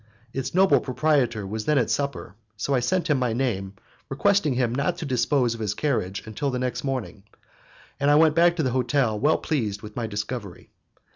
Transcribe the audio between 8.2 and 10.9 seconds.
back to the hotel well pleased with my discovery.